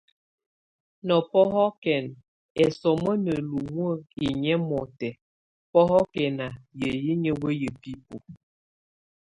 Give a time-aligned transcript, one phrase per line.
[1.07, 2.05] Na bɔ́hɔkɛn
[2.63, 5.09] esomó na lumuek inyʼ émɔtɛ,
[5.71, 6.45] bɔ́hɔkɛna
[6.79, 8.17] yay ínye weya bíbu.